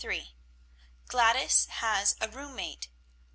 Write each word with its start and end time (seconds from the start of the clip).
GLADYS 1.09 1.67
HAS 1.67 2.15
A 2.19 2.27
ROOM 2.27 2.55
MATE. 2.55 2.87